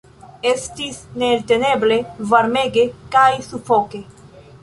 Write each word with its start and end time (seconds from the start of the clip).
Estis 0.51 0.95
neelteneble 1.23 1.99
varmege 2.33 2.87
kaj 3.17 3.29
sufoke. 3.51 4.05